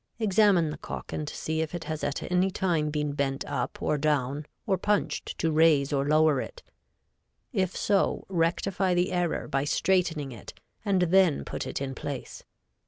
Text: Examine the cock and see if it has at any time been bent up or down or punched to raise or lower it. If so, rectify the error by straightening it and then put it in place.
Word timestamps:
Examine 0.17 0.71
the 0.71 0.79
cock 0.79 1.13
and 1.13 1.29
see 1.29 1.61
if 1.61 1.75
it 1.75 1.83
has 1.83 2.03
at 2.03 2.23
any 2.31 2.49
time 2.49 2.89
been 2.89 3.11
bent 3.13 3.45
up 3.45 3.79
or 3.79 3.99
down 3.99 4.47
or 4.65 4.75
punched 4.75 5.37
to 5.37 5.51
raise 5.51 5.93
or 5.93 6.07
lower 6.07 6.41
it. 6.41 6.63
If 7.53 7.77
so, 7.77 8.25
rectify 8.27 8.95
the 8.95 9.11
error 9.11 9.47
by 9.47 9.63
straightening 9.63 10.31
it 10.31 10.55
and 10.83 11.03
then 11.03 11.45
put 11.45 11.67
it 11.67 11.79
in 11.79 11.93
place. 11.93 12.43